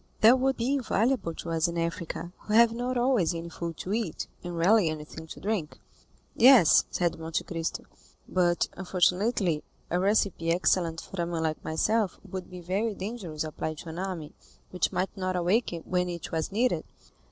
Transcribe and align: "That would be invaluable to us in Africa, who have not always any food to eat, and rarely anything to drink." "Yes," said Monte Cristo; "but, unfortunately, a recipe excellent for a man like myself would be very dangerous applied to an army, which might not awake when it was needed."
"That 0.21 0.39
would 0.39 0.57
be 0.57 0.73
invaluable 0.73 1.35
to 1.35 1.51
us 1.51 1.67
in 1.67 1.77
Africa, 1.77 2.31
who 2.39 2.55
have 2.55 2.71
not 2.73 2.97
always 2.97 3.35
any 3.35 3.49
food 3.49 3.77
to 3.77 3.93
eat, 3.93 4.25
and 4.43 4.57
rarely 4.57 4.89
anything 4.89 5.27
to 5.27 5.39
drink." 5.39 5.79
"Yes," 6.35 6.85
said 6.89 7.19
Monte 7.19 7.43
Cristo; 7.43 7.83
"but, 8.27 8.67
unfortunately, 8.73 9.63
a 9.91 9.99
recipe 9.99 10.49
excellent 10.51 11.01
for 11.01 11.21
a 11.21 11.27
man 11.27 11.43
like 11.43 11.63
myself 11.63 12.19
would 12.27 12.49
be 12.49 12.61
very 12.61 12.95
dangerous 12.95 13.43
applied 13.43 13.77
to 13.77 13.89
an 13.89 13.99
army, 13.99 14.33
which 14.71 14.91
might 14.91 15.15
not 15.15 15.35
awake 15.35 15.71
when 15.85 16.09
it 16.09 16.31
was 16.31 16.51
needed." 16.51 16.83